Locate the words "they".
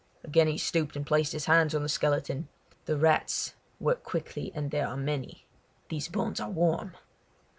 4.71-4.81